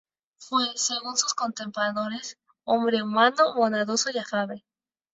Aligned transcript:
Fue, 0.39 0.65
según 0.77 1.15
sus 1.15 1.35
contemporáneos, 1.35 2.35
hombre 2.63 3.03
humano, 3.03 3.53
bondadoso 3.53 4.09
y 4.11 4.17
afable. 4.17 4.65